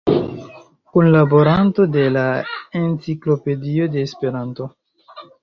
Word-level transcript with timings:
Kunlaboranto 0.95 1.85
de 1.97 2.05
la 2.15 2.23
"Enciklopedio 2.81 3.91
de 3.99 4.07
Esperanto". 4.09 4.71